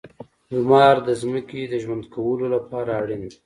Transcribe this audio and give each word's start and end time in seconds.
•لمر 0.53 0.95
د 1.07 1.09
ځمکې 1.21 1.61
د 1.67 1.73
ژوند 1.83 2.03
کولو 2.13 2.45
لپاره 2.55 2.91
اړین 3.01 3.21
دی. 3.29 3.37